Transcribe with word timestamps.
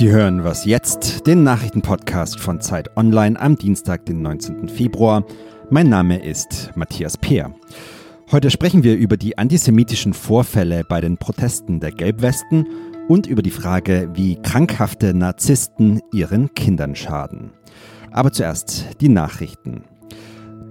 Sie 0.00 0.08
hören 0.08 0.44
was 0.44 0.64
jetzt, 0.64 1.26
den 1.26 1.42
Nachrichtenpodcast 1.42 2.40
von 2.40 2.62
Zeit 2.62 2.96
Online 2.96 3.38
am 3.38 3.56
Dienstag, 3.56 4.06
den 4.06 4.22
19. 4.22 4.70
Februar. 4.70 5.26
Mein 5.68 5.90
Name 5.90 6.24
ist 6.24 6.70
Matthias 6.74 7.18
Peer. 7.18 7.54
Heute 8.32 8.50
sprechen 8.50 8.82
wir 8.82 8.96
über 8.96 9.18
die 9.18 9.36
antisemitischen 9.36 10.14
Vorfälle 10.14 10.84
bei 10.88 11.02
den 11.02 11.18
Protesten 11.18 11.80
der 11.80 11.92
Gelbwesten 11.92 12.66
und 13.08 13.26
über 13.26 13.42
die 13.42 13.50
Frage, 13.50 14.08
wie 14.14 14.36
krankhafte 14.36 15.12
Narzissten 15.12 16.00
ihren 16.14 16.54
Kindern 16.54 16.96
schaden. 16.96 17.50
Aber 18.10 18.32
zuerst 18.32 18.86
die 19.02 19.10
Nachrichten. 19.10 19.84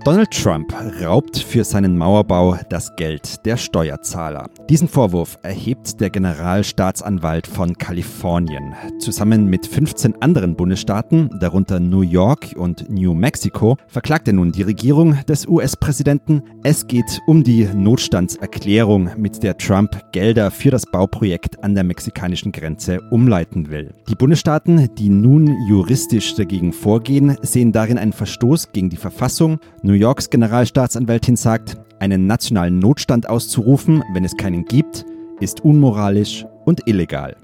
Donald 0.05 0.31
Trump 0.31 0.73
raubt 1.03 1.37
für 1.37 1.65
seinen 1.65 1.97
Mauerbau 1.97 2.57
das 2.69 2.95
Geld 2.95 3.45
der 3.45 3.57
Steuerzahler. 3.57 4.49
Diesen 4.69 4.87
Vorwurf 4.87 5.37
erhebt 5.43 5.99
der 5.99 6.09
Generalstaatsanwalt 6.09 7.45
von 7.45 7.77
Kalifornien. 7.77 8.73
Zusammen 8.99 9.47
mit 9.47 9.67
15 9.67 10.21
anderen 10.21 10.55
Bundesstaaten, 10.55 11.29
darunter 11.41 11.81
New 11.81 12.01
York 12.01 12.55
und 12.55 12.89
New 12.89 13.13
Mexico, 13.13 13.75
verklagt 13.87 14.27
er 14.29 14.35
nun 14.35 14.53
die 14.53 14.61
Regierung 14.61 15.17
des 15.27 15.45
US-Präsidenten. 15.45 16.43
Es 16.63 16.87
geht 16.87 17.19
um 17.27 17.43
die 17.43 17.65
Notstandserklärung, 17.65 19.09
mit 19.17 19.43
der 19.43 19.57
Trump 19.57 19.99
Gelder 20.13 20.49
für 20.49 20.71
das 20.71 20.85
Bauprojekt 20.85 21.61
an 21.61 21.75
der 21.75 21.83
mexikanischen 21.83 22.53
Grenze 22.53 23.01
umleiten 23.11 23.69
will. 23.69 23.93
Die 24.07 24.15
Bundesstaaten, 24.15 24.89
die 24.95 25.09
nun 25.09 25.57
juristisch 25.67 26.35
dagegen 26.35 26.71
vorgehen, 26.71 27.35
sehen 27.41 27.73
darin 27.73 27.97
einen 27.97 28.13
Verstoß 28.13 28.71
gegen 28.71 28.89
die 28.89 28.97
Verfassung. 28.97 29.59
New 29.89 29.95
Yorks 29.95 30.29
Generalstaatsanwältin 30.29 31.35
sagt, 31.35 31.75
einen 31.97 32.27
nationalen 32.27 32.77
Notstand 32.77 33.27
auszurufen, 33.27 34.03
wenn 34.13 34.23
es 34.23 34.37
keinen 34.37 34.65
gibt, 34.65 35.03
ist 35.39 35.61
unmoralisch 35.61 36.45
und 36.63 36.87
illegal. 36.87 37.35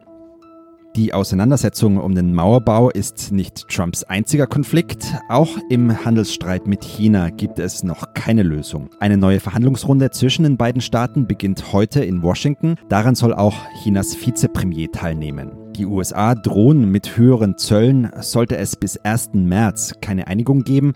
Die 0.95 1.11
Auseinandersetzung 1.11 1.97
um 1.97 2.13
den 2.13 2.35
Mauerbau 2.35 2.91
ist 2.91 3.31
nicht 3.31 3.67
Trumps 3.67 4.03
einziger 4.03 4.45
Konflikt. 4.45 5.11
Auch 5.27 5.57
im 5.71 6.05
Handelsstreit 6.05 6.67
mit 6.67 6.83
China 6.83 7.31
gibt 7.31 7.57
es 7.57 7.83
noch 7.83 8.13
keine 8.13 8.43
Lösung. 8.43 8.91
Eine 8.99 9.17
neue 9.17 9.39
Verhandlungsrunde 9.39 10.11
zwischen 10.11 10.43
den 10.43 10.55
beiden 10.55 10.81
Staaten 10.81 11.25
beginnt 11.25 11.73
heute 11.73 12.05
in 12.05 12.21
Washington. 12.21 12.75
Daran 12.89 13.15
soll 13.15 13.33
auch 13.33 13.55
Chinas 13.81 14.15
Vizepremier 14.15 14.91
teilnehmen. 14.91 15.51
Die 15.75 15.87
USA 15.87 16.35
drohen 16.35 16.91
mit 16.91 17.17
höheren 17.17 17.57
Zöllen, 17.57 18.11
sollte 18.21 18.55
es 18.55 18.75
bis 18.75 18.97
1. 18.97 19.31
März 19.33 19.95
keine 19.99 20.27
Einigung 20.27 20.63
geben. 20.63 20.93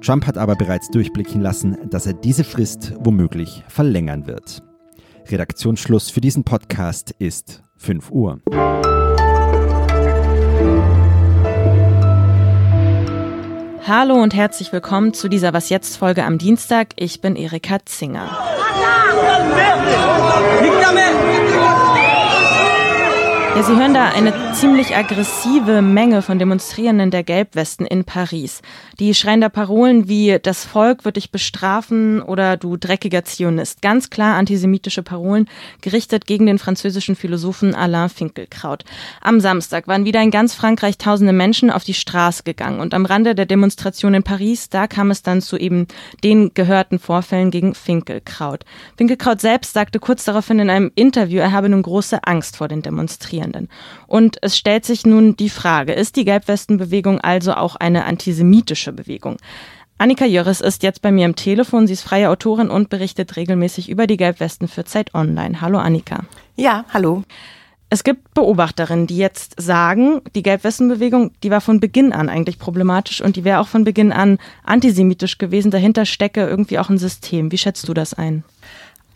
Trump 0.00 0.26
hat 0.26 0.38
aber 0.38 0.54
bereits 0.54 0.88
durchblicken 0.90 1.40
lassen, 1.40 1.76
dass 1.90 2.06
er 2.06 2.14
diese 2.14 2.44
Frist 2.44 2.94
womöglich 3.00 3.64
verlängern 3.68 4.26
wird. 4.26 4.62
Redaktionsschluss 5.28 6.10
für 6.10 6.20
diesen 6.20 6.44
Podcast 6.44 7.14
ist 7.18 7.62
5 7.76 8.10
Uhr. 8.10 8.40
Hallo 13.86 14.14
und 14.22 14.34
herzlich 14.34 14.72
willkommen 14.72 15.14
zu 15.14 15.28
dieser 15.28 15.52
Was 15.52 15.70
jetzt 15.70 15.96
Folge 15.96 16.24
am 16.24 16.38
Dienstag. 16.38 16.88
Ich 16.96 17.20
bin 17.20 17.36
Erika 17.36 17.78
Zinger. 17.84 18.28
Ja, 23.56 23.64
Sie 23.64 23.74
hören 23.74 23.94
da 23.94 24.10
eine 24.10 24.52
ziemlich 24.52 24.94
aggressive 24.94 25.82
Menge 25.82 26.22
von 26.22 26.38
Demonstrierenden 26.38 27.10
der 27.10 27.24
Gelbwesten 27.24 27.86
in 27.86 28.04
Paris. 28.04 28.60
Die 29.00 29.14
schreien 29.14 29.40
da 29.40 29.48
Parolen 29.48 30.06
wie 30.06 30.38
das 30.40 30.64
Volk 30.64 31.04
wird 31.04 31.16
dich 31.16 31.32
bestrafen 31.32 32.22
oder 32.22 32.56
du 32.56 32.76
dreckiger 32.76 33.24
Zionist. 33.24 33.82
Ganz 33.82 34.10
klar 34.10 34.36
antisemitische 34.36 35.02
Parolen, 35.02 35.48
gerichtet 35.80 36.26
gegen 36.26 36.46
den 36.46 36.58
französischen 36.58 37.16
Philosophen 37.16 37.74
Alain 37.74 38.10
Finkielkraut. 38.10 38.84
Am 39.22 39.40
Samstag 39.40 39.88
waren 39.88 40.04
wieder 40.04 40.22
in 40.22 40.30
ganz 40.30 40.54
Frankreich 40.54 40.98
tausende 40.98 41.32
Menschen 41.32 41.70
auf 41.70 41.84
die 41.84 41.94
Straße 41.94 42.42
gegangen 42.44 42.80
und 42.80 42.94
am 42.94 43.06
Rande 43.06 43.34
der 43.34 43.46
Demonstration 43.46 44.14
in 44.14 44.22
Paris, 44.22 44.68
da 44.68 44.86
kam 44.86 45.10
es 45.10 45.22
dann 45.22 45.40
zu 45.40 45.56
eben 45.56 45.88
den 46.22 46.52
gehörten 46.54 46.98
Vorfällen 46.98 47.50
gegen 47.50 47.74
Finkelkraut. 47.74 48.64
Finkelkraut 48.96 49.40
selbst 49.40 49.72
sagte 49.72 49.98
kurz 49.98 50.24
daraufhin 50.24 50.60
in 50.60 50.70
einem 50.70 50.92
Interview, 50.94 51.40
er 51.40 51.52
habe 51.52 51.68
nun 51.68 51.82
große 51.82 52.22
Angst 52.24 52.56
vor 52.56 52.68
den 52.68 52.82
Demonstrierenden. 52.82 53.37
Demonstrierenden. 53.38 53.68
Und 54.06 54.38
es 54.42 54.56
stellt 54.56 54.84
sich 54.84 55.06
nun 55.06 55.36
die 55.36 55.50
Frage, 55.50 55.92
ist 55.92 56.16
die 56.16 56.24
Gelbwestenbewegung 56.24 57.20
also 57.20 57.54
auch 57.54 57.76
eine 57.76 58.04
antisemitische 58.04 58.92
Bewegung? 58.92 59.36
Annika 59.98 60.24
Jöris 60.24 60.60
ist 60.60 60.82
jetzt 60.84 61.02
bei 61.02 61.10
mir 61.10 61.26
am 61.26 61.34
Telefon. 61.34 61.86
Sie 61.86 61.92
ist 61.92 62.02
freie 62.02 62.30
Autorin 62.30 62.70
und 62.70 62.88
berichtet 62.88 63.36
regelmäßig 63.36 63.88
über 63.88 64.06
die 64.06 64.16
Gelbwesten 64.16 64.68
für 64.68 64.84
Zeit 64.84 65.12
Online. 65.14 65.60
Hallo 65.60 65.78
Annika. 65.78 66.24
Ja, 66.54 66.84
hallo. 66.90 67.24
Es 67.90 68.04
gibt 68.04 68.34
Beobachterinnen, 68.34 69.06
die 69.06 69.16
jetzt 69.16 69.54
sagen, 69.60 70.20
die 70.34 70.42
Gelbwestenbewegung, 70.42 71.32
die 71.42 71.50
war 71.50 71.62
von 71.62 71.80
Beginn 71.80 72.12
an 72.12 72.28
eigentlich 72.28 72.58
problematisch 72.58 73.22
und 73.22 73.36
die 73.36 73.44
wäre 73.44 73.60
auch 73.60 73.66
von 73.66 73.84
Beginn 73.84 74.12
an 74.12 74.38
antisemitisch 74.62 75.38
gewesen. 75.38 75.70
Dahinter 75.70 76.04
stecke 76.04 76.46
irgendwie 76.46 76.78
auch 76.78 76.90
ein 76.90 76.98
System. 76.98 77.50
Wie 77.50 77.58
schätzt 77.58 77.88
du 77.88 77.94
das 77.94 78.12
ein? 78.12 78.44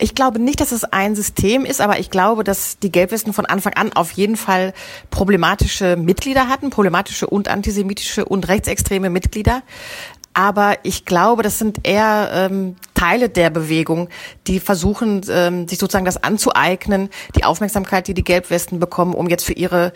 Ich 0.03 0.15
glaube 0.15 0.37
nicht, 0.37 0.59
dass 0.59 0.73
es 0.73 0.83
ein 0.83 1.15
System 1.15 1.63
ist, 1.63 1.79
aber 1.79 1.97
ich 1.97 2.09
glaube, 2.09 2.43
dass 2.43 2.77
die 2.77 2.91
Gelbwesten 2.91 3.31
von 3.31 3.45
Anfang 3.45 3.75
an 3.75 3.93
auf 3.93 4.11
jeden 4.11 4.35
Fall 4.35 4.73
problematische 5.11 5.95
Mitglieder 5.95 6.49
hatten, 6.49 6.71
problematische 6.71 7.25
und 7.25 7.47
antisemitische 7.47 8.25
und 8.25 8.49
rechtsextreme 8.49 9.09
Mitglieder. 9.09 9.61
Aber 10.33 10.75
ich 10.83 11.05
glaube, 11.05 11.41
das 11.41 11.57
sind 11.57 11.87
eher 11.87 12.29
ähm, 12.33 12.75
Teile 13.03 13.27
der 13.27 13.49
Bewegung, 13.49 14.07
die 14.47 14.61
versuchen, 14.61 15.21
ähm, 15.29 15.67
sich 15.67 15.77
sozusagen 15.77 16.05
das 16.05 16.23
anzueignen, 16.23 17.09
die 17.35 17.43
Aufmerksamkeit, 17.43 18.07
die 18.07 18.13
die 18.13 18.23
Gelbwesten 18.23 18.79
bekommen, 18.79 19.13
um 19.13 19.27
jetzt 19.27 19.43
für 19.43 19.51
ihre 19.51 19.91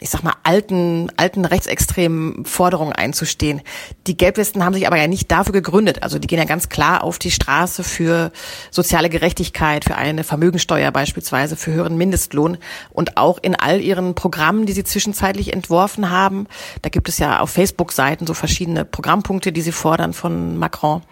ich 0.00 0.10
sag 0.10 0.22
mal, 0.22 0.34
alten, 0.44 1.10
alten 1.16 1.44
rechtsextremen 1.44 2.44
Forderungen 2.44 2.92
einzustehen. 2.92 3.62
Die 4.06 4.16
Gelbwesten 4.16 4.64
haben 4.64 4.74
sich 4.74 4.86
aber 4.86 4.96
ja 4.96 5.06
nicht 5.06 5.30
dafür 5.30 5.52
gegründet. 5.52 6.02
Also 6.02 6.18
die 6.18 6.26
gehen 6.28 6.38
ja 6.38 6.44
ganz 6.44 6.68
klar 6.68 7.02
auf 7.02 7.18
die 7.18 7.30
Straße 7.30 7.82
für 7.82 8.30
soziale 8.70 9.08
Gerechtigkeit, 9.08 9.84
für 9.84 9.96
eine 9.96 10.24
Vermögensteuer 10.24 10.90
beispielsweise, 10.92 11.56
für 11.56 11.72
höheren 11.72 11.96
Mindestlohn 11.96 12.58
und 12.90 13.16
auch 13.16 13.38
in 13.42 13.56
all 13.56 13.80
ihren 13.80 14.14
Programmen, 14.14 14.66
die 14.66 14.72
sie 14.72 14.84
zwischenzeitlich 14.84 15.52
entworfen 15.52 16.10
haben. 16.10 16.46
Da 16.82 16.90
gibt 16.90 17.08
es 17.08 17.18
ja 17.18 17.40
auf 17.40 17.50
Facebook-Seiten 17.50 18.26
so 18.26 18.34
verschiedene 18.34 18.84
Programmpunkte, 18.84 19.52
die 19.52 19.62
sie 19.62 19.72
fordern 19.72 20.12
von 20.12 20.56
Macron. 20.56 21.02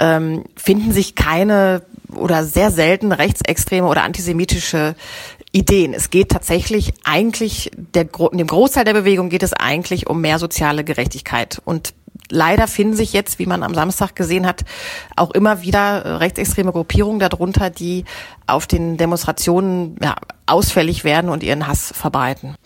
Ähm, 0.00 0.44
finden 0.56 0.92
sich 0.92 1.14
keine 1.14 1.82
oder 2.16 2.44
sehr 2.44 2.70
selten 2.70 3.12
rechtsextreme 3.12 3.86
oder 3.86 4.02
antisemitische 4.02 4.96
Ideen. 5.52 5.94
Es 5.94 6.10
geht 6.10 6.30
tatsächlich 6.30 6.92
eigentlich, 7.04 7.70
der, 7.76 8.04
dem 8.04 8.46
Großteil 8.46 8.84
der 8.84 8.94
Bewegung 8.94 9.28
geht 9.28 9.42
es 9.42 9.52
eigentlich 9.52 10.08
um 10.08 10.20
mehr 10.20 10.38
soziale 10.38 10.84
Gerechtigkeit. 10.84 11.60
Und 11.64 11.94
leider 12.30 12.68
finden 12.68 12.96
sich 12.96 13.12
jetzt, 13.12 13.38
wie 13.38 13.46
man 13.46 13.62
am 13.62 13.74
Samstag 13.74 14.14
gesehen 14.14 14.46
hat, 14.46 14.64
auch 15.16 15.32
immer 15.32 15.62
wieder 15.62 16.20
rechtsextreme 16.20 16.72
Gruppierungen 16.72 17.20
darunter, 17.20 17.70
die 17.70 18.04
auf 18.46 18.66
den 18.66 18.96
Demonstrationen 18.96 19.96
ja, 20.02 20.16
ausfällig 20.46 21.04
werden 21.04 21.30
und 21.30 21.42
ihren 21.42 21.66
Hass 21.66 21.92
verbreiten. 21.94 22.56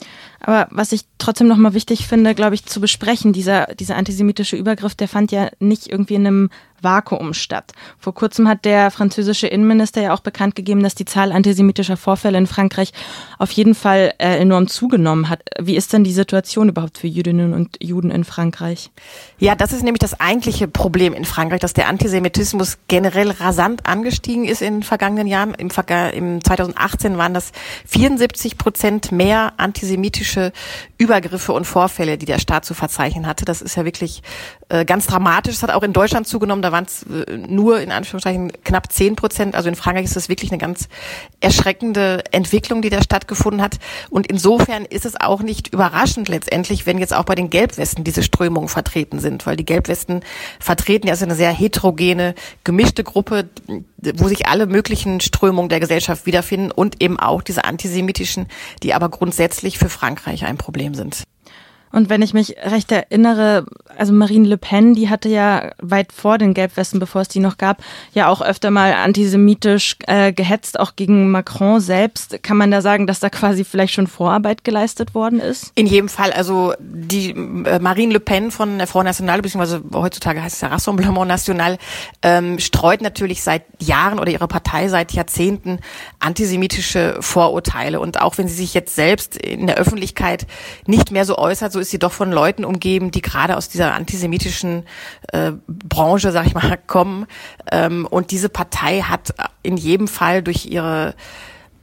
Aber 0.40 0.68
was 0.70 0.92
ich 0.92 1.06
trotzdem 1.16 1.48
nochmal 1.48 1.72
wichtig 1.72 2.06
finde, 2.06 2.34
glaube 2.34 2.54
ich, 2.54 2.66
zu 2.66 2.78
besprechen, 2.78 3.32
dieser, 3.32 3.66
dieser 3.74 3.96
antisemitische 3.96 4.56
Übergriff, 4.56 4.94
der 4.94 5.08
fand 5.08 5.32
ja 5.32 5.48
nicht 5.58 5.86
irgendwie 5.86 6.16
in 6.16 6.26
einem 6.26 6.50
Vakuum 6.84 7.34
statt. 7.34 7.72
Vor 7.98 8.14
kurzem 8.14 8.48
hat 8.48 8.64
der 8.64 8.90
französische 8.90 9.46
Innenminister 9.46 10.02
ja 10.02 10.14
auch 10.14 10.20
bekannt 10.20 10.54
gegeben, 10.54 10.82
dass 10.82 10.94
die 10.94 11.04
Zahl 11.04 11.32
antisemitischer 11.32 11.96
Vorfälle 11.96 12.38
in 12.38 12.46
Frankreich 12.46 12.92
auf 13.38 13.50
jeden 13.50 13.74
Fall 13.74 14.12
äh, 14.18 14.38
enorm 14.38 14.68
zugenommen 14.68 15.28
hat. 15.28 15.40
Wie 15.60 15.76
ist 15.76 15.92
denn 15.92 16.04
die 16.04 16.12
Situation 16.12 16.68
überhaupt 16.68 16.98
für 16.98 17.06
Jüdinnen 17.06 17.54
und 17.54 17.82
Juden 17.82 18.10
in 18.10 18.24
Frankreich? 18.24 18.90
Ja, 19.38 19.54
das 19.54 19.72
ist 19.72 19.82
nämlich 19.82 20.00
das 20.00 20.20
eigentliche 20.20 20.68
Problem 20.68 21.14
in 21.14 21.24
Frankreich, 21.24 21.60
dass 21.60 21.72
der 21.72 21.88
Antisemitismus 21.88 22.78
generell 22.88 23.30
rasant 23.30 23.86
angestiegen 23.86 24.44
ist 24.44 24.62
in 24.62 24.74
den 24.74 24.82
vergangenen 24.82 25.26
Jahren. 25.26 25.54
Im, 25.54 25.70
im 26.12 26.44
2018 26.44 27.18
waren 27.18 27.34
das 27.34 27.52
74 27.86 28.58
Prozent 28.58 29.12
mehr 29.12 29.54
antisemitische 29.56 30.52
Übergriffe 30.98 31.52
und 31.52 31.64
Vorfälle, 31.64 32.18
die 32.18 32.26
der 32.26 32.38
Staat 32.38 32.64
zu 32.64 32.74
verzeichnen 32.74 33.26
hatte. 33.26 33.44
Das 33.44 33.62
ist 33.62 33.76
ja 33.76 33.84
wirklich 33.84 34.22
äh, 34.68 34.84
ganz 34.84 35.06
dramatisch. 35.06 35.54
Das 35.54 35.62
hat 35.62 35.70
auch 35.70 35.82
in 35.82 35.92
Deutschland 35.92 36.26
zugenommen. 36.26 36.62
Da 36.62 36.72
waren 36.72 36.84
es 36.84 37.02
äh, 37.04 37.36
nur 37.36 37.80
in 37.80 37.92
Anführungszeichen 37.92 38.52
knapp 38.64 38.92
zehn 38.92 39.16
Prozent. 39.16 39.54
Also 39.54 39.68
in 39.68 39.74
Frankreich 39.74 40.04
ist 40.04 40.16
das 40.16 40.28
wirklich 40.28 40.50
eine 40.50 40.58
ganz 40.58 40.88
erschreckende 41.40 42.22
Entwicklung, 42.30 42.82
die 42.82 42.90
da 42.90 43.02
stattgefunden 43.02 43.62
hat. 43.62 43.78
Und 44.10 44.26
insofern 44.26 44.84
ist 44.84 45.04
es 45.04 45.20
auch 45.20 45.42
nicht 45.42 45.72
überraschend 45.72 46.28
letztendlich, 46.28 46.86
wenn 46.86 46.98
jetzt 46.98 47.14
auch 47.14 47.24
bei 47.24 47.34
den 47.34 47.50
Gelbwesten 47.50 48.04
diese 48.04 48.22
Strömungen 48.22 48.68
vertreten 48.68 49.18
sind, 49.18 49.46
weil 49.46 49.56
die 49.56 49.64
Gelbwesten 49.64 50.20
vertreten 50.60 51.08
ja 51.08 51.14
eine 51.14 51.34
sehr 51.34 51.52
heterogene, 51.52 52.34
gemischte 52.64 53.04
Gruppe, 53.04 53.48
wo 53.98 54.28
sich 54.28 54.46
alle 54.46 54.66
möglichen 54.66 55.20
Strömungen 55.20 55.68
der 55.68 55.80
Gesellschaft 55.80 56.26
wiederfinden 56.26 56.70
und 56.70 57.02
eben 57.02 57.18
auch 57.18 57.42
diese 57.42 57.64
antisemitischen, 57.64 58.46
die 58.82 58.94
aber 58.94 59.08
grundsätzlich 59.08 59.78
für 59.78 59.88
Frankreich 59.88 60.44
ein 60.44 60.58
Problem 60.58 60.94
sind. 60.94 61.24
Und 61.94 62.10
wenn 62.10 62.22
ich 62.22 62.34
mich 62.34 62.56
recht 62.60 62.90
erinnere, 62.90 63.66
also 63.96 64.12
Marine 64.12 64.48
Le 64.48 64.58
Pen, 64.58 64.94
die 64.94 65.08
hatte 65.08 65.28
ja 65.28 65.70
weit 65.80 66.12
vor 66.12 66.38
den 66.38 66.52
Gelbwesten, 66.52 66.98
bevor 66.98 67.20
es 67.20 67.28
die 67.28 67.38
noch 67.38 67.56
gab, 67.56 67.84
ja 68.12 68.26
auch 68.26 68.42
öfter 68.42 68.72
mal 68.72 68.94
antisemitisch 68.94 69.96
äh, 70.08 70.32
gehetzt, 70.32 70.80
auch 70.80 70.96
gegen 70.96 71.30
Macron 71.30 71.78
selbst. 71.78 72.42
Kann 72.42 72.56
man 72.56 72.72
da 72.72 72.82
sagen, 72.82 73.06
dass 73.06 73.20
da 73.20 73.30
quasi 73.30 73.62
vielleicht 73.62 73.94
schon 73.94 74.08
Vorarbeit 74.08 74.64
geleistet 74.64 75.14
worden 75.14 75.38
ist? 75.38 75.70
In 75.76 75.86
jedem 75.86 76.08
Fall. 76.08 76.32
Also 76.32 76.74
die 76.80 77.30
äh, 77.30 77.78
Marine 77.78 78.14
Le 78.14 78.20
Pen 78.20 78.50
von 78.50 78.78
der 78.78 78.88
Front 78.88 79.06
National, 79.06 79.40
beziehungsweise 79.40 79.80
heutzutage 79.94 80.42
heißt 80.42 80.56
es 80.56 80.60
ja 80.62 80.68
Rassemblement 80.68 81.28
National, 81.28 81.78
ähm, 82.22 82.58
streut 82.58 83.02
natürlich 83.02 83.44
seit 83.44 83.62
Jahren 83.80 84.18
oder 84.18 84.32
ihre 84.32 84.48
Partei 84.48 84.88
seit 84.88 85.12
Jahrzehnten 85.12 85.78
antisemitische 86.18 87.18
Vorurteile. 87.20 88.00
Und 88.00 88.20
auch 88.20 88.36
wenn 88.36 88.48
sie 88.48 88.54
sich 88.54 88.74
jetzt 88.74 88.96
selbst 88.96 89.36
in 89.36 89.68
der 89.68 89.76
Öffentlichkeit 89.76 90.48
nicht 90.86 91.12
mehr 91.12 91.24
so 91.24 91.38
äußert, 91.38 91.72
so 91.72 91.83
ist 91.84 91.90
sie 91.90 91.98
doch 91.98 92.12
von 92.12 92.32
Leuten 92.32 92.64
umgeben, 92.64 93.10
die 93.10 93.22
gerade 93.22 93.56
aus 93.56 93.68
dieser 93.68 93.94
antisemitischen 93.94 94.84
äh, 95.32 95.52
Branche, 95.68 96.32
sag 96.32 96.46
ich 96.46 96.54
mal, 96.54 96.78
kommen. 96.86 97.26
Ähm, 97.70 98.06
und 98.10 98.30
diese 98.30 98.48
Partei 98.48 99.02
hat 99.02 99.34
in 99.62 99.76
jedem 99.76 100.08
Fall 100.08 100.42
durch 100.42 100.66
ihre 100.66 101.14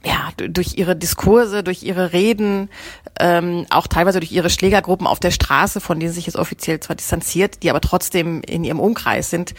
ja, 0.04 0.30
durch 0.36 0.78
ihre 0.78 0.96
Diskurse, 0.96 1.62
durch 1.62 1.84
ihre 1.84 2.12
Reden, 2.12 2.70
ähm, 3.20 3.66
auch 3.70 3.86
teilweise 3.86 4.18
durch 4.18 4.32
ihre 4.32 4.50
Schlägergruppen 4.50 5.06
auf 5.06 5.20
der 5.20 5.30
Straße, 5.30 5.80
von 5.80 6.00
denen 6.00 6.12
sich 6.12 6.26
jetzt 6.26 6.34
offiziell 6.34 6.80
zwar 6.80 6.96
distanziert, 6.96 7.62
die 7.62 7.70
aber 7.70 7.80
trotzdem 7.80 8.42
in 8.42 8.64
ihrem 8.64 8.80
Umkreis 8.80 9.30
sind, 9.30 9.54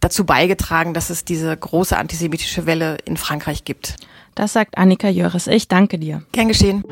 dazu 0.00 0.24
beigetragen, 0.26 0.94
dass 0.94 1.10
es 1.10 1.24
diese 1.24 1.56
große 1.56 1.96
antisemitische 1.96 2.66
Welle 2.66 2.96
in 3.04 3.16
Frankreich 3.16 3.64
gibt. 3.64 3.94
Das 4.34 4.52
sagt 4.52 4.76
Annika 4.76 5.08
Jöris. 5.08 5.46
Ich 5.46 5.68
danke 5.68 5.98
dir. 5.98 6.22
Gern 6.32 6.48
geschehen. 6.48 6.82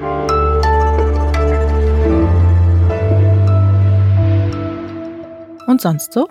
Und 5.72 5.80
sonst 5.80 6.12
so? 6.12 6.28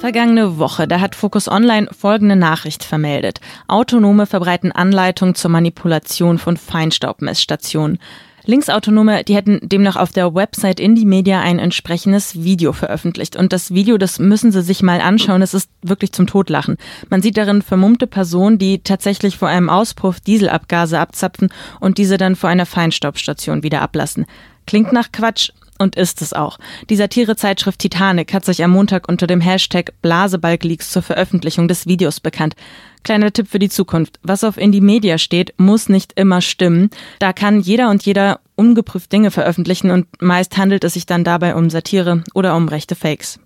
Vergangene 0.00 0.56
Woche, 0.56 0.88
da 0.88 1.00
hat 1.00 1.14
Focus 1.14 1.48
Online 1.48 1.86
folgende 1.92 2.34
Nachricht 2.34 2.82
vermeldet. 2.82 3.38
Autonome 3.68 4.24
verbreiten 4.24 4.72
Anleitungen 4.72 5.34
zur 5.34 5.50
Manipulation 5.50 6.38
von 6.38 6.56
Feinstaubmessstationen. 6.56 7.98
Linksautonome, 8.46 9.22
die 9.24 9.34
hätten 9.34 9.60
demnach 9.62 9.96
auf 9.96 10.12
der 10.12 10.34
Website 10.34 10.80
Indie 10.80 11.04
Media 11.04 11.42
ein 11.42 11.58
entsprechendes 11.58 12.42
Video 12.42 12.72
veröffentlicht. 12.72 13.36
Und 13.36 13.52
das 13.52 13.74
Video, 13.74 13.98
das 13.98 14.18
müssen 14.18 14.50
Sie 14.50 14.62
sich 14.62 14.82
mal 14.82 15.02
anschauen. 15.02 15.42
Es 15.42 15.52
ist 15.52 15.68
wirklich 15.82 16.12
zum 16.12 16.26
Totlachen. 16.26 16.78
Man 17.10 17.20
sieht 17.20 17.36
darin 17.36 17.60
vermummte 17.60 18.06
Personen, 18.06 18.56
die 18.56 18.82
tatsächlich 18.82 19.36
vor 19.36 19.48
einem 19.48 19.68
Auspuff 19.68 20.20
Dieselabgase 20.20 20.98
abzapfen 20.98 21.50
und 21.80 21.98
diese 21.98 22.16
dann 22.16 22.34
vor 22.34 22.48
einer 22.48 22.64
Feinstaubstation 22.64 23.62
wieder 23.62 23.82
ablassen. 23.82 24.24
Klingt 24.66 24.92
nach 24.92 25.12
Quatsch, 25.12 25.50
und 25.80 25.96
ist 25.96 26.22
es 26.22 26.32
auch. 26.32 26.58
Die 26.90 26.96
Satirezeitschrift 26.96 27.80
Titanic 27.80 28.32
hat 28.34 28.44
sich 28.44 28.62
am 28.62 28.70
Montag 28.70 29.08
unter 29.08 29.26
dem 29.26 29.40
Hashtag 29.40 29.92
Blasebalgleaks 30.02 30.90
zur 30.90 31.02
Veröffentlichung 31.02 31.68
des 31.68 31.86
Videos 31.86 32.20
bekannt. 32.20 32.54
Kleiner 33.02 33.32
Tipp 33.32 33.48
für 33.48 33.58
die 33.58 33.70
Zukunft. 33.70 34.20
Was 34.22 34.44
auf 34.44 34.58
Indie 34.58 34.82
Media 34.82 35.16
steht, 35.16 35.54
muss 35.56 35.88
nicht 35.88 36.12
immer 36.16 36.42
stimmen. 36.42 36.90
Da 37.18 37.32
kann 37.32 37.60
jeder 37.60 37.88
und 37.88 38.04
jeder 38.04 38.40
ungeprüft 38.56 39.10
Dinge 39.10 39.30
veröffentlichen 39.30 39.90
und 39.90 40.06
meist 40.20 40.58
handelt 40.58 40.84
es 40.84 40.92
sich 40.92 41.06
dann 41.06 41.24
dabei 41.24 41.54
um 41.54 41.70
Satire 41.70 42.24
oder 42.34 42.54
um 42.56 42.68
rechte 42.68 42.94
Fakes. 42.94 43.40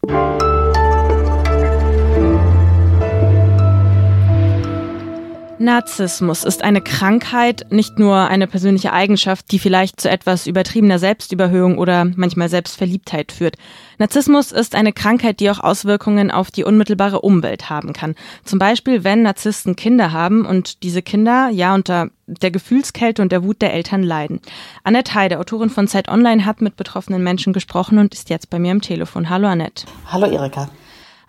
Narzissmus 5.59 6.45
ist 6.45 6.63
eine 6.63 6.81
Krankheit, 6.81 7.67
nicht 7.71 7.99
nur 7.99 8.17
eine 8.17 8.47
persönliche 8.47 8.93
Eigenschaft, 8.93 9.53
die 9.53 9.59
vielleicht 9.59 10.01
zu 10.01 10.11
etwas 10.11 10.47
übertriebener 10.47 10.99
Selbstüberhöhung 10.99 11.79
oder 11.79 12.05
manchmal 12.17 12.49
Selbstverliebtheit 12.49 13.31
führt. 13.31 13.57
Narzissmus 13.99 14.51
ist 14.51 14.75
eine 14.75 14.93
Krankheit, 14.93 15.41
die 15.41 15.51
auch 15.51 15.61
Auswirkungen 15.61 16.31
auf 16.31 16.51
die 16.51 16.65
unmittelbare 16.65 17.21
Umwelt 17.21 17.71
haben 17.71 17.93
kann. 17.93 18.17
Zum 18.45 18.59
Beispiel, 18.59 19.05
wenn 19.05 19.23
Narzissten 19.23 19.77
Kinder 19.77 20.13
haben 20.13 20.45
und 20.45 20.83
diese 20.83 21.03
Kinder 21.03 21.51
ja 21.51 21.75
unter 21.75 22.09
der 22.27 22.51
Gefühlskälte 22.51 23.23
und 23.23 23.31
der 23.31 23.45
Wut 23.45 23.63
der 23.63 23.73
Eltern 23.75 24.03
leiden. 24.03 24.41
Annette 24.83 25.15
Heide, 25.15 25.39
Autorin 25.39 25.71
von 25.71 25.87
Zeit 25.87 26.09
Online, 26.09 26.47
hat 26.47 26.63
mit 26.63 26.77
betroffenen 26.77 27.23
Menschen 27.23 27.53
gesprochen 27.53 27.99
und 27.99 28.15
ist 28.15 28.31
jetzt 28.31 28.51
bei 28.51 28.59
mir 28.59 28.73
am 28.73 28.81
Telefon. 28.81 29.31
Hallo 29.31 29.47
Annette. 29.47 29.87
Hallo 30.11 30.27
Erika. 30.27 30.69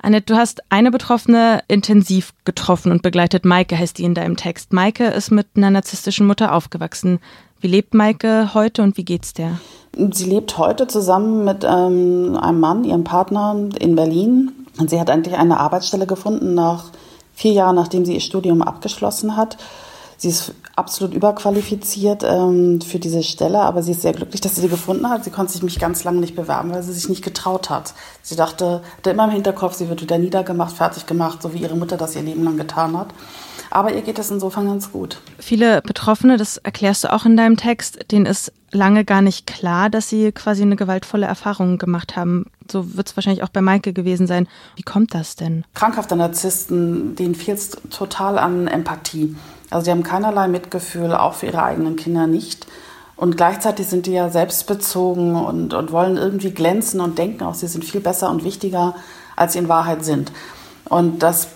Annette, 0.06 0.28
du 0.28 0.36
hast 0.36 0.62
eine 0.69 0.92
Betroffene 0.92 1.63
intensiv 1.68 2.36
getroffen 2.44 2.92
und 2.92 3.02
begleitet. 3.02 3.44
Maike 3.44 3.75
heißt 3.75 3.98
die 3.98 4.04
in 4.04 4.13
deinem 4.13 4.38
Text. 4.38 4.72
Maike 4.72 5.06
ist 5.06 5.31
mit 5.31 5.48
einer 5.56 5.72
narzisstischen 5.72 6.28
Mutter 6.28 6.54
aufgewachsen. 6.54 7.18
Wie 7.60 7.66
lebt 7.66 7.96
Maike 7.96 8.54
heute 8.54 8.84
und 8.84 8.98
wie 8.98 9.04
geht's 9.04 9.34
der? 9.34 9.60
Sie 10.12 10.30
lebt 10.30 10.60
heute 10.60 10.86
zusammen 10.86 11.44
mit 11.44 11.63
ähm, 11.63 12.38
einem 12.40 12.60
Mann, 12.60 12.84
ihrem 12.84 13.04
Partner, 13.04 13.56
in 13.80 13.96
Berlin. 13.96 14.52
Und 14.78 14.92
sie 14.92 15.00
hat 15.00 15.10
endlich 15.10 15.36
eine 15.36 15.60
Arbeitsstelle 15.60 16.06
gefunden, 16.06 16.54
nach 16.54 16.92
vier 17.34 17.54
Jahren, 17.54 17.75
nachdem 17.75 18.06
sie 18.06 18.13
ihr 18.13 18.22
Studium 18.22 18.62
abgeschlossen 18.62 19.36
hat. 19.36 19.57
Sie 20.17 20.29
ist 20.29 20.53
absolut 20.75 21.13
überqualifiziert 21.13 22.23
ähm, 22.23 22.81
für 22.81 23.00
diese 23.00 23.23
Stelle, 23.23 23.59
aber 23.59 23.83
sie 23.83 23.91
ist 23.91 24.01
sehr 24.01 24.13
glücklich, 24.13 24.41
dass 24.41 24.56
sie 24.56 24.62
sie 24.62 24.67
gefunden 24.69 25.09
hat. 25.09 25.23
Sie 25.23 25.29
konnte 25.29 25.53
sich 25.53 25.63
mich 25.63 25.79
ganz 25.79 26.03
lange 26.03 26.19
nicht 26.19 26.35
bewerben, 26.35 26.71
weil 26.71 26.83
sie 26.83 26.94
sich 26.94 27.09
nicht 27.09 27.23
getraut 27.23 27.69
hat. 27.69 27.94
Sie 28.21 28.35
dachte, 28.35 28.81
hatte 28.97 29.09
immer 29.09 29.25
im 29.25 29.31
Hinterkopf, 29.31 29.75
sie 29.75 29.89
wird 29.89 30.01
wieder 30.01 30.17
niedergemacht, 30.17 30.75
fertig 30.75 31.06
gemacht, 31.06 31.41
so 31.41 31.53
wie 31.53 31.59
ihre 31.59 31.75
Mutter 31.75 31.97
das 31.97 32.15
ihr 32.15 32.23
Leben 32.23 32.44
lang 32.44 32.57
getan 32.57 32.97
hat. 32.97 33.07
Aber 33.69 33.94
ihr 33.94 34.01
geht 34.01 34.19
es 34.19 34.31
insofern 34.31 34.67
ganz 34.67 34.91
gut. 34.91 35.19
Viele 35.39 35.81
Betroffene, 35.81 36.38
das 36.38 36.57
erklärst 36.57 37.03
du 37.03 37.11
auch 37.11 37.25
in 37.25 37.35
deinem 37.35 37.57
Text, 37.57 38.11
denen 38.11 38.25
ist 38.25 38.53
lange 38.71 39.06
gar 39.06 39.21
nicht 39.21 39.47
klar, 39.47 39.89
dass 39.89 40.09
sie 40.09 40.31
quasi 40.31 40.61
eine 40.61 40.75
gewaltvolle 40.75 41.25
Erfahrung 41.25 41.77
gemacht 41.77 42.15
haben. 42.15 42.45
So 42.71 42.95
wird 42.95 43.09
es 43.09 43.18
wahrscheinlich 43.18 43.44
auch 43.44 43.50
bei 43.50 43.61
Maike 43.61 43.94
gewesen 43.94 44.27
sein. 44.27 44.47
Wie 44.75 44.83
kommt 44.83 45.13
das 45.13 45.35
denn? 45.35 45.65
Krankhafte 45.73 46.15
Narzissten, 46.15 47.15
denen 47.15 47.35
fehlt 47.35 47.57
es 47.57 47.71
total 47.89 48.38
an 48.38 48.68
Empathie. 48.68 49.35
Also 49.69 49.85
die 49.85 49.91
haben 49.91 50.03
keinerlei 50.03 50.47
Mitgefühl, 50.47 51.13
auch 51.13 51.33
für 51.33 51.47
ihre 51.47 51.63
eigenen 51.63 51.95
Kinder 51.95 52.27
nicht. 52.27 52.67
Und 53.15 53.38
gleichzeitig 53.38 53.88
sind 53.88 54.06
die 54.06 54.12
ja 54.12 54.29
selbstbezogen 54.29 55.35
und, 55.35 55.73
und 55.73 55.91
wollen 55.91 56.17
irgendwie 56.17 56.51
glänzen 56.51 57.00
und 57.00 57.17
denken 57.17 57.44
auch, 57.44 57.53
sie 57.53 57.67
sind 57.67 57.85
viel 57.85 58.01
besser 58.01 58.29
und 58.29 58.44
wichtiger, 58.44 58.95
als 59.35 59.53
sie 59.53 59.59
in 59.59 59.69
Wahrheit 59.69 60.03
sind. 60.03 60.31
Und 60.89 61.19
das, 61.19 61.47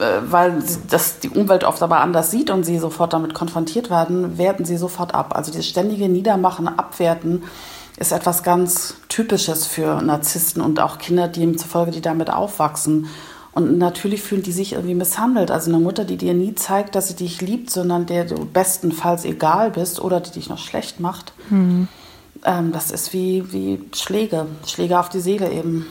äh, 0.00 0.20
weil 0.24 0.62
das 0.90 1.20
die 1.20 1.30
Umwelt 1.30 1.64
oft 1.64 1.82
aber 1.82 2.00
anders 2.00 2.30
sieht 2.30 2.50
und 2.50 2.64
sie 2.64 2.78
sofort 2.78 3.12
damit 3.12 3.32
konfrontiert 3.32 3.90
werden, 3.90 4.38
werten 4.38 4.64
sie 4.64 4.76
sofort 4.76 5.14
ab. 5.14 5.36
Also 5.36 5.52
dieses 5.52 5.68
ständige 5.68 6.08
Niedermachen, 6.08 6.66
Abwerten 6.66 7.44
ist 7.96 8.10
etwas 8.10 8.42
ganz 8.42 8.96
Typisches 9.08 9.66
für 9.66 10.02
Narzissten 10.02 10.62
und 10.62 10.80
auch 10.80 10.98
Kinder, 10.98 11.28
die 11.28 11.54
zufolge, 11.56 11.92
die 11.92 12.00
damit 12.00 12.30
aufwachsen. 12.30 13.06
Und 13.54 13.76
natürlich 13.76 14.22
fühlen 14.22 14.42
die 14.42 14.52
sich 14.52 14.72
irgendwie 14.72 14.94
misshandelt. 14.94 15.50
Also 15.50 15.70
eine 15.70 15.82
Mutter, 15.82 16.04
die 16.04 16.16
dir 16.16 16.32
nie 16.32 16.54
zeigt, 16.54 16.94
dass 16.94 17.08
sie 17.08 17.16
dich 17.16 17.40
liebt, 17.42 17.70
sondern 17.70 18.06
der 18.06 18.24
du 18.24 18.46
bestenfalls 18.46 19.24
egal 19.24 19.70
bist 19.70 20.00
oder 20.00 20.20
die 20.20 20.30
dich 20.30 20.48
noch 20.48 20.58
schlecht 20.58 21.00
macht. 21.00 21.32
Mhm. 21.50 21.88
Ähm, 22.44 22.72
das 22.72 22.90
ist 22.90 23.12
wie, 23.12 23.52
wie 23.52 23.80
Schläge, 23.94 24.46
Schläge 24.66 24.98
auf 24.98 25.10
die 25.10 25.20
Seele 25.20 25.50
eben. 25.52 25.86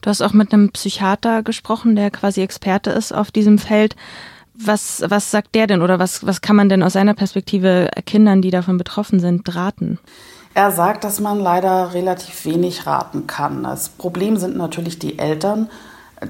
Du 0.00 0.10
hast 0.10 0.22
auch 0.22 0.32
mit 0.32 0.52
einem 0.52 0.70
Psychiater 0.70 1.42
gesprochen, 1.42 1.96
der 1.96 2.10
quasi 2.10 2.40
Experte 2.40 2.90
ist 2.90 3.12
auf 3.12 3.30
diesem 3.30 3.58
Feld. 3.58 3.94
Was, 4.54 5.02
was 5.06 5.30
sagt 5.30 5.54
der 5.54 5.66
denn 5.66 5.82
oder 5.82 5.98
was, 5.98 6.26
was 6.26 6.40
kann 6.40 6.56
man 6.56 6.68
denn 6.68 6.82
aus 6.82 6.94
seiner 6.94 7.14
Perspektive 7.14 7.88
Kindern, 8.06 8.42
die 8.42 8.50
davon 8.50 8.78
betroffen 8.78 9.20
sind, 9.20 9.54
raten? 9.54 9.98
Er 10.54 10.70
sagt, 10.70 11.04
dass 11.04 11.20
man 11.20 11.40
leider 11.40 11.94
relativ 11.94 12.44
wenig 12.44 12.86
raten 12.86 13.26
kann. 13.26 13.62
Das 13.62 13.88
Problem 13.88 14.36
sind 14.36 14.56
natürlich 14.56 14.98
die 14.98 15.18
Eltern 15.18 15.70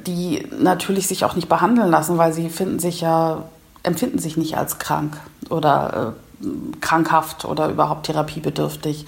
die 0.07 0.47
natürlich 0.59 1.07
sich 1.07 1.25
auch 1.25 1.35
nicht 1.35 1.49
behandeln 1.49 1.91
lassen, 1.91 2.19
weil 2.19 2.33
sie 2.33 2.49
finden 2.49 2.79
sich 2.79 3.01
ja, 3.01 3.45
empfinden 3.83 4.19
sich 4.19 4.37
nicht 4.37 4.57
als 4.57 4.79
krank 4.79 5.17
oder 5.51 6.15
äh, 6.43 6.47
krankhaft 6.81 7.45
oder 7.45 7.69
überhaupt 7.69 8.07
therapiebedürftig. 8.07 9.07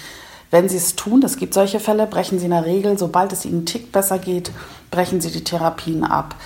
Wenn 0.50 0.69
sie 0.69 0.76
es 0.76 0.95
tun, 0.95 1.23
es 1.25 1.37
gibt 1.37 1.55
solche 1.55 1.81
Fälle, 1.81 2.07
brechen 2.07 2.38
sie 2.38 2.45
in 2.45 2.53
der 2.53 2.64
Regel, 2.64 2.99
sobald 2.99 3.33
es 3.33 3.45
ihnen 3.45 3.59
einen 3.59 3.67
Tick 3.67 3.91
besser 3.91 4.19
geht, 4.19 4.53
brechen 4.91 5.21
sie 5.21 5.31
die 5.31 5.43
Therapien 5.43 6.05
ab. 6.05 6.37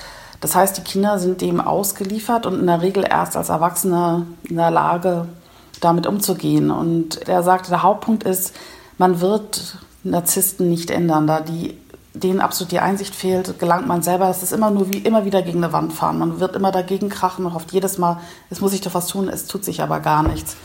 Das 0.40 0.54
heißt, 0.54 0.78
die 0.78 0.83
Kinder 0.83 1.18
sind 1.18 1.40
dem 1.40 1.61
ausgeliefert 1.61 2.47
und 2.47 2.61
in 2.61 2.66
der 2.66 2.80
Regel 2.80 3.04
erst 3.09 3.37
als 3.37 3.49
Erwachsene 3.49 4.26
in 4.45 4.57
der 4.57 4.71
Lage, 4.71 5.26
damit 5.80 6.07
umzugehen. 6.07 6.71
Und 6.71 7.28
er 7.28 7.42
sagte, 7.42 7.71
der 7.71 7.83
Hauptpunkt 7.83 8.23
ist, 8.23 8.54
man 8.99 9.21
wird 9.21 9.78
Narzissten 10.04 10.68
nicht 10.68 10.90
ändern, 10.90 11.26
da 11.26 11.40
die 11.40 11.76
denen 12.20 12.40
absolut 12.40 12.72
die 12.72 12.80
Einsicht 12.80 13.14
fehlt, 13.14 13.58
gelangt 13.58 13.87
man 13.87 14.02
selber. 14.02 14.28
Es 14.28 14.42
ist 14.42 14.52
immer 14.52 14.70
nur 14.70 14.92
wie 14.92 14.98
immer 14.98 15.25
wieder 15.25 15.42
gegen 15.42 15.62
eine 15.62 15.72
Wand 15.72 15.92
fahren. 15.92 16.18
Man 16.18 16.40
wird 16.40 16.56
immer 16.56 16.72
dagegen 16.72 17.08
krachen 17.08 17.46
und 17.46 17.54
hofft 17.54 17.72
jedes 17.72 17.98
Mal, 17.98 18.20
es 18.50 18.60
muss 18.60 18.72
ich 18.72 18.80
doch 18.80 18.94
was 18.94 19.06
tun, 19.06 19.28
es 19.28 19.46
tut 19.46 19.64
sich 19.64 19.82
aber 19.82 20.00
gar 20.00 20.22
nichts. 20.22 20.56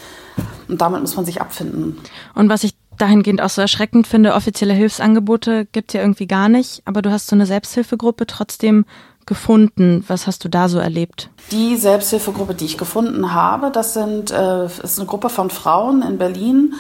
Und 0.68 0.82
damit 0.82 1.02
muss 1.02 1.16
man 1.16 1.26
sich 1.26 1.42
abfinden. 1.42 1.98
Und 2.34 2.50
was 2.50 2.64
ich 2.64 2.74
dahingehend 2.98 3.42
auch 3.42 3.50
so 3.50 3.62
erschreckend 3.62 4.08
finde, 4.08 4.34
offizielle 4.34 4.74
Hilfsangebote 4.74 5.66
gibt 5.72 5.92
es 5.92 5.94
ja 5.96 6.02
irgendwie 6.02 6.28
gar 6.28 6.50
nicht, 6.50 6.82
aber 6.86 7.02
du 7.02 7.12
hast 7.12 7.28
so 7.28 7.36
eine 7.36 7.46
Selbsthilfegruppe 7.46 8.28
trotzdem 8.28 8.86
gefunden. 9.26 10.04
Was 10.08 10.28
hast 10.28 10.44
du 10.44 10.50
da 10.50 10.68
so 10.70 10.80
erlebt? 10.80 11.30
Die 11.52 11.78
Selbsthilfegruppe, 11.78 12.56
die 12.56 12.66
ich 12.66 12.78
gefunden 12.78 13.34
habe, 13.34 13.72
das 13.72 13.94
sind, 13.94 14.32
äh, 14.32 14.66
ist 14.66 15.00
eine 15.00 15.08
Gruppe 15.08 15.30
von 15.30 15.50
Frauen 15.50 16.02
in 16.02 16.18
Berlin, 16.18 16.74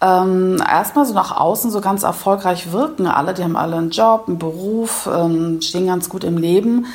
ähm, 0.00 0.58
erstmal 0.60 1.06
so 1.06 1.14
nach 1.14 1.36
außen 1.36 1.70
so 1.70 1.80
ganz 1.80 2.02
erfolgreich 2.02 2.72
wirken. 2.72 3.06
Alle, 3.06 3.34
die 3.34 3.42
haben 3.42 3.56
alle 3.56 3.76
einen 3.76 3.90
Job, 3.90 4.24
einen 4.28 4.38
Beruf, 4.38 5.08
ähm, 5.12 5.60
stehen 5.60 5.86
ganz 5.86 6.08
gut 6.08 6.24
im 6.24 6.38
Leben. 6.38 6.86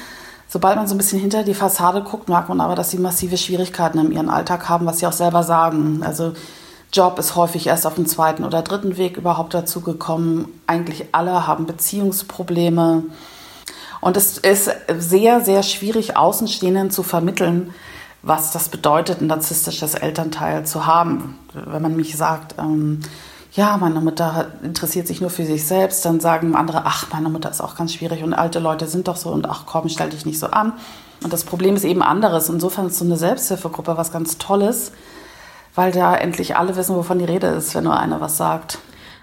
Sobald 0.48 0.76
man 0.76 0.88
so 0.88 0.96
ein 0.96 1.00
bisschen 1.00 1.20
hinter 1.20 1.44
die 1.44 1.56
Fassade 1.56 2.04
guckt, 2.04 2.30
merkt 2.30 2.48
man 2.48 2.62
aber, 2.62 2.76
dass 2.76 2.92
sie 2.92 3.00
massive 3.00 3.38
Schwierigkeiten 3.38 3.98
in 3.98 4.12
ihrem 4.12 4.30
Alltag 4.30 4.70
haben, 4.70 4.86
was 4.86 5.00
sie 5.00 5.08
auch 5.08 5.14
selber 5.14 5.44
sagen. 5.44 6.04
Also 6.06 6.34
Job 6.94 7.18
ist 7.18 7.36
häufig 7.36 7.66
erst 7.68 7.88
auf 7.88 7.96
dem 7.96 8.06
zweiten 8.06 8.44
oder 8.44 8.62
dritten 8.62 8.98
Weg 8.98 9.18
überhaupt 9.18 9.54
dazu 9.56 9.82
gekommen. 9.82 10.48
Eigentlich 10.68 11.08
alle 11.12 11.48
haben 11.48 11.66
Beziehungsprobleme. 11.66 13.04
Und 14.00 14.16
es 14.16 14.38
ist 14.38 14.70
sehr, 14.98 15.42
sehr 15.42 15.64
schwierig, 15.64 16.16
Außenstehenden 16.16 16.92
zu 16.92 17.02
vermitteln, 17.02 17.74
was 18.24 18.52
das 18.52 18.70
bedeutet, 18.70 19.22
ein 19.22 19.28
narzisstisches 19.28 19.94
Elternteil 19.96 20.66
zu 20.66 20.86
haben. 20.86 21.38
Wenn 21.54 21.82
man 21.82 21.96
mich 21.96 22.16
sagt, 22.16 22.56
ähm, 22.58 23.02
ja, 23.52 23.78
meine 23.78 24.02
Mutter 24.02 24.54
interessiert 24.64 25.08
sich 25.08 25.22
nur 25.22 25.30
für 25.30 25.46
sich 25.46 25.68
selbst, 25.68 26.04
dann 26.06 26.20
sagen 26.20 26.56
andere, 26.56 26.84
ach, 26.86 27.08
meine 27.12 27.30
Mutter 27.30 27.52
ist 27.52 27.62
auch 27.62 27.76
ganz 27.76 27.94
schwierig 27.94 28.24
und 28.24 28.34
alte 28.34 28.60
Leute 28.60 28.88
sind 28.88 29.08
doch 29.08 29.18
so 29.18 29.30
und 29.30 29.48
ach 29.48 29.66
komm, 29.68 29.90
stell 29.90 30.10
dich 30.10 30.26
nicht 30.26 30.40
so 30.40 30.48
an. 30.48 30.74
Und 31.24 31.32
das 31.32 31.44
Problem 31.44 31.76
ist 31.76 31.84
eben 31.84 32.02
anderes. 32.02 32.50
Insofern 32.50 32.88
ist 32.88 32.98
so 32.98 33.06
eine 33.06 33.18
Selbsthilfegruppe 33.18 33.96
was 33.98 34.12
ganz 34.12 34.38
Tolles, 34.38 34.94
weil 35.76 35.92
da 35.92 36.16
endlich 36.16 36.56
alle 36.56 36.76
wissen, 36.76 36.96
wovon 36.96 37.20
die 37.20 37.26
Rede 37.26 37.48
ist, 37.48 37.76
wenn 37.76 37.84
nur 37.84 38.00
einer 38.00 38.22
was 38.22 38.38
sagt. 38.38 38.80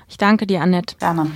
Ich 0.09 0.19
danke 0.19 0.47
dir, 0.47 0.61
Annette. 0.61 0.97
Gerne. 0.99 1.31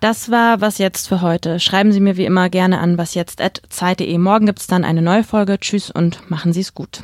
Das 0.00 0.30
war 0.30 0.60
Was 0.60 0.78
Jetzt 0.78 1.08
für 1.08 1.22
heute. 1.22 1.58
Schreiben 1.58 1.90
Sie 1.90 1.98
mir 1.98 2.16
wie 2.16 2.24
immer 2.24 2.48
gerne 2.50 2.78
an 2.78 2.98
wasjetzt.zeit.de. 2.98 4.16
Morgen 4.18 4.46
gibt 4.46 4.60
es 4.60 4.68
dann 4.68 4.84
eine 4.84 5.02
neue 5.02 5.24
Folge. 5.24 5.58
Tschüss 5.58 5.90
und 5.90 6.30
machen 6.30 6.52
Sie 6.52 6.60
es 6.60 6.72
gut. 6.72 7.02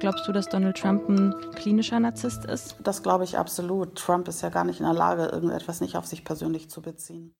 Glaubst 0.00 0.28
du, 0.28 0.32
dass 0.32 0.50
Donald 0.50 0.76
Trump 0.76 1.08
ein 1.08 1.34
klinischer 1.54 1.98
Narzisst 1.98 2.44
ist? 2.44 2.76
Das 2.82 3.02
glaube 3.02 3.24
ich 3.24 3.38
absolut. 3.38 3.94
Trump 3.94 4.28
ist 4.28 4.42
ja 4.42 4.50
gar 4.50 4.64
nicht 4.64 4.80
in 4.80 4.84
der 4.84 4.94
Lage, 4.94 5.24
irgendetwas 5.24 5.80
nicht 5.80 5.96
auf 5.96 6.04
sich 6.04 6.24
persönlich 6.24 6.68
zu 6.68 6.82
beziehen. 6.82 7.32